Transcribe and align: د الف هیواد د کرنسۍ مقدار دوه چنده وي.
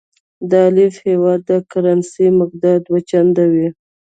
د 0.49 0.51
الف 0.67 0.95
هیواد 1.09 1.39
د 1.49 1.51
کرنسۍ 1.71 2.27
مقدار 2.39 2.77
دوه 2.85 2.99
چنده 3.09 3.45
وي. 3.53 3.67